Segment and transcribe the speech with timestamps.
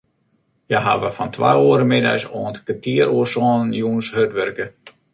[0.69, 4.65] Hja hawwe fan twa oere middeis oant kertier oer sânen jûns hurd wurke.